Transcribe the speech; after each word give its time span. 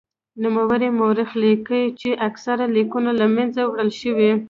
نوموړی 0.43 0.89
مورخ 0.99 1.29
لیکي 1.43 1.83
چې 1.99 2.09
اکثر 2.27 2.57
لیکونه 2.75 3.11
له 3.19 3.27
منځه 3.35 3.61
وړل 3.65 3.91
شوي. 4.01 4.31